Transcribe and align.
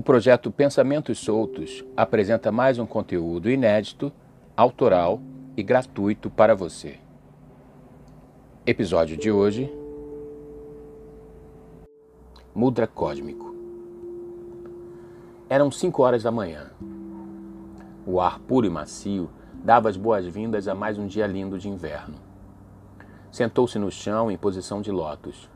projeto 0.00 0.50
Pensamentos 0.50 1.18
Soltos 1.18 1.84
apresenta 1.94 2.50
mais 2.50 2.78
um 2.78 2.86
conteúdo 2.86 3.50
inédito, 3.50 4.10
autoral 4.56 5.20
e 5.54 5.62
gratuito 5.62 6.30
para 6.30 6.54
você. 6.54 6.98
Episódio 8.64 9.18
de 9.18 9.30
hoje: 9.30 9.70
Mudra 12.54 12.86
Cósmico. 12.86 13.54
Eram 15.46 15.70
5 15.70 16.02
horas 16.02 16.22
da 16.22 16.30
manhã. 16.30 16.70
O 18.06 18.18
ar 18.18 18.38
puro 18.38 18.66
e 18.66 18.70
macio 18.70 19.28
dava 19.62 19.90
as 19.90 19.96
boas-vindas 19.98 20.68
a 20.68 20.74
mais 20.74 20.96
um 20.96 21.06
dia 21.06 21.26
lindo 21.26 21.58
de 21.58 21.68
inverno. 21.68 22.14
Sentou-se 23.30 23.78
no 23.78 23.90
chão 23.90 24.30
em 24.30 24.38
posição 24.38 24.80
de 24.80 24.90
lótus 24.90 25.50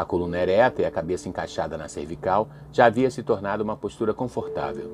a 0.00 0.04
coluna 0.04 0.38
ereta 0.38 0.80
e 0.80 0.84
a 0.84 0.90
cabeça 0.92 1.28
encaixada 1.28 1.76
na 1.76 1.88
cervical 1.88 2.48
já 2.70 2.86
havia 2.86 3.10
se 3.10 3.20
tornado 3.20 3.64
uma 3.64 3.76
postura 3.76 4.14
confortável. 4.14 4.88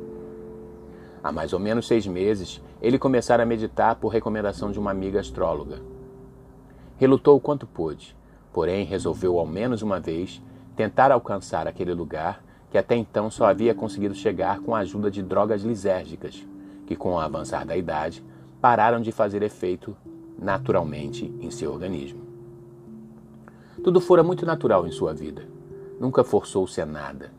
Há 1.23 1.31
mais 1.31 1.53
ou 1.53 1.61
menos 1.61 1.87
seis 1.87 2.07
meses, 2.07 2.63
ele 2.81 2.99
começara 2.99 3.43
a 3.43 3.47
meditar 3.47 3.97
por 3.97 4.09
recomendação 4.09 4.73
de 4.73 4.79
uma 4.79 4.91
amiga 4.91 5.21
astróloga. 5.21 5.83
Relutou 6.97 7.37
o 7.37 7.41
quanto 7.41 7.67
pôde, 7.67 8.17
porém 8.51 8.87
resolveu 8.87 9.39
ao 9.39 9.47
menos 9.47 9.83
uma 9.83 10.01
vez 10.01 10.41
tentar 10.75 11.13
alcançar 11.13 11.69
aquele 11.69 11.93
lugar 11.93 12.43
que 12.71 12.79
até 12.79 12.97
então 12.97 13.31
só 13.31 13.45
havia 13.45 13.75
conseguido 13.75 14.15
chegar 14.15 14.61
com 14.61 14.75
a 14.75 14.79
ajuda 14.79 15.11
de 15.11 15.23
drogas 15.23 15.63
lisérgicas, 15.63 16.43
que 16.87 16.97
com 16.97 17.13
o 17.13 17.19
avançar 17.19 17.67
da 17.67 17.77
idade 17.77 18.25
pararam 18.59 19.03
de 19.03 19.13
fazer 19.13 19.43
efeito 19.43 19.95
naturalmente 20.39 21.31
em 21.43 21.51
seu 21.51 21.71
organismo. 21.71 22.34
Tudo 23.83 24.01
fora 24.01 24.23
muito 24.23 24.47
natural 24.47 24.87
em 24.87 24.91
sua 24.91 25.13
vida. 25.13 25.43
Nunca 25.99 26.23
forçou-se 26.23 26.81
a 26.81 26.87
nada. 26.87 27.33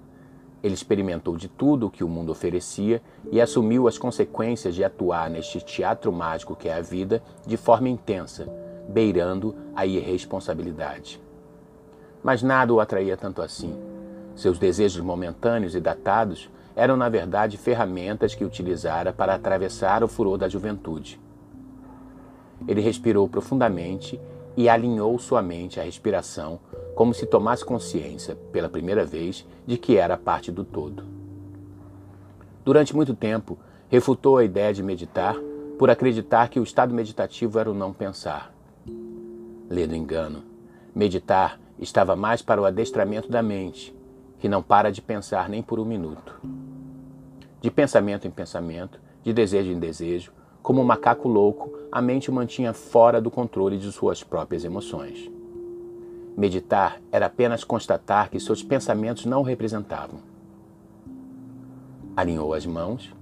Ele 0.61 0.73
experimentou 0.73 1.38
de 1.38 1.47
tudo 1.47 1.88
o 1.88 1.91
que 1.91 2.03
o 2.03 2.08
mundo 2.08 2.31
oferecia 2.31 3.02
e 3.31 3.39
assumiu 3.39 3.88
as 3.88 3.97
consequências 3.97 4.73
de 4.73 4.83
atuar 4.83 5.30
neste 5.30 5.61
teatro 5.61 6.11
mágico 6.11 6.56
que 6.56 6.67
é 6.67 6.73
a 6.73 6.81
vida 6.81 7.22
de 7.45 7.56
forma 7.56 7.88
intensa, 7.88 8.47
beirando 8.89 9.56
a 9.75 9.86
irresponsabilidade. 9.86 11.22
Mas 12.23 12.41
nada 12.41 12.73
o 12.73 12.80
atraía 12.80 13.16
tanto 13.16 13.41
assim. 13.41 13.78
Seus 14.36 14.58
desejos 14.58 15.03
momentâneos 15.03 15.75
e 15.75 15.80
datados 15.80 16.50
eram, 16.75 16.97
na 16.97 17.08
verdade, 17.08 17.58
ferramentas 17.58 18.36
que 18.36 18.44
utilizara 18.44 19.13
para 19.13 19.36
atravessar 19.36 20.03
o 20.03 20.08
furor 20.08 20.38
da 20.38 20.50
juventude. 20.50 21.22
Ele 22.67 22.81
respirou 22.81 23.30
profundamente 23.30 24.19
e 24.58 24.70
alinhou 24.70 25.17
sua 25.20 25.42
mente 25.42 25.80
à 25.80 25.84
respiração, 25.84 26.59
como 26.95 27.14
se 27.14 27.25
tomasse 27.25 27.66
consciência, 27.66 28.36
pela 28.52 28.70
primeira 28.70 29.06
vez, 29.06 29.45
de 29.66 29.78
que 29.78 29.97
era 29.97 30.17
parte 30.17 30.52
do 30.52 30.64
todo. 30.64 31.03
Durante 32.64 32.95
muito 32.95 33.14
tempo, 33.14 33.58
refutou 33.89 34.38
a 34.38 34.44
ideia 34.44 34.73
de 34.73 34.81
meditar 34.81 35.36
por 35.78 35.89
acreditar 35.89 36.50
que 36.50 36.59
o 36.59 36.64
estado 36.64 36.94
meditativo 36.94 37.59
era 37.59 37.70
o 37.70 37.73
não 37.73 37.92
pensar. 37.92 38.53
Lê 39.70 39.86
do 39.86 39.95
engano. 39.95 40.44
Meditar 40.94 41.59
estava 41.78 42.16
mais 42.16 42.42
para 42.42 42.62
o 42.62 42.66
adestramento 42.66 43.30
da 43.30 43.44
mente, 43.44 43.94
que 44.40 44.47
não 44.47 44.64
para 44.64 44.92
de 44.92 45.02
pensar 45.02 45.50
nem 45.50 45.62
por 45.62 45.80
um 45.80 45.86
minuto. 45.86 46.40
De 47.62 47.69
pensamento 47.69 48.28
em 48.28 48.31
pensamento, 48.31 49.00
de 49.23 49.34
desejo 49.34 49.72
em 49.72 49.80
desejo, 49.80 50.31
como 50.66 50.81
um 50.81 50.83
macaco 50.83 51.30
louco, 51.30 51.77
a 51.91 52.02
mente 52.02 52.31
o 52.31 52.33
mantinha 52.33 52.73
fora 52.73 53.21
do 53.21 53.30
controle 53.30 53.77
de 53.77 53.91
suas 53.91 54.23
próprias 54.23 54.66
emoções. 54.66 55.30
Meditar 56.35 56.99
era 57.11 57.27
apenas 57.27 57.63
constatar 57.63 58.31
que 58.31 58.39
seus 58.39 58.63
pensamentos 58.63 59.25
não 59.25 59.41
o 59.41 59.44
representavam. 59.44 60.17
Alinhou 62.17 62.52
as 62.52 62.66
mãos, 62.66 63.13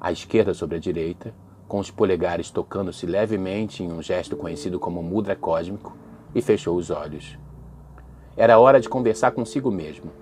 à 0.00 0.12
esquerda 0.12 0.54
sobre 0.54 0.76
a 0.76 0.78
direita, 0.78 1.34
com 1.66 1.80
os 1.80 1.90
polegares 1.90 2.48
tocando-se 2.48 3.06
levemente 3.06 3.82
em 3.82 3.90
um 3.90 4.00
gesto 4.00 4.36
conhecido 4.36 4.78
como 4.78 5.02
mudra 5.02 5.34
cósmico, 5.34 5.96
e 6.32 6.40
fechou 6.40 6.76
os 6.76 6.90
olhos. 6.90 7.36
Era 8.36 8.60
hora 8.60 8.80
de 8.80 8.88
conversar 8.88 9.32
consigo 9.32 9.68
mesmo, 9.68 10.12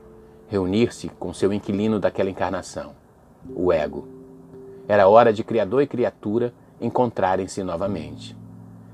reunir-se 0.48 1.10
com 1.10 1.34
seu 1.34 1.52
inquilino 1.52 2.00
daquela 2.00 2.30
encarnação, 2.30 2.94
o 3.54 3.70
ego. 3.70 4.08
Era 4.88 5.06
hora 5.06 5.34
de 5.34 5.44
criador 5.44 5.82
e 5.82 5.86
criatura 5.86 6.54
encontrarem-se 6.82 7.62
novamente. 7.62 8.36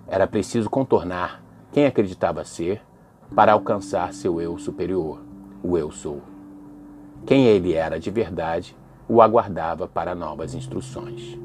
Era 0.06 0.26
preciso 0.26 0.71
contornar 0.71 1.43
quem 1.72 1.87
acreditava 1.87 2.44
ser 2.44 2.82
para 3.34 3.53
alcançar 3.53 4.12
seu 4.12 4.41
eu 4.41 4.59
superior, 4.59 5.21
o 5.62 5.76
eu 5.76 5.91
sou. 5.91 6.22
Quem 7.27 7.47
ele 7.47 7.75
era 7.75 7.98
de 7.98 8.10
verdade 8.10 8.77
o 9.09 9.21
aguardava 9.21 9.88
para 9.88 10.15
novas 10.15 10.54
instruções. 10.54 11.38